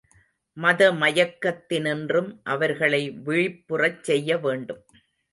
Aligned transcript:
மத 0.57 0.91
மயக்கத்தினின்றும் 0.93 2.39
அவர்களை 2.43 3.01
விழிப்புறச் 3.23 4.03
செய்ய 4.03 4.37
வேண்டும். 4.37 4.81